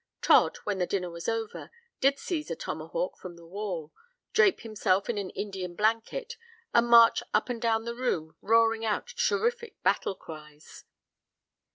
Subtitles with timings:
[0.23, 1.69] Todd, when the dinner was over,
[1.99, 3.93] did seize a tomahawk from the wall,
[4.33, 6.37] drape himself in an Indian blanket,
[6.73, 10.85] and march up and down the room roaring out terrific battle cries.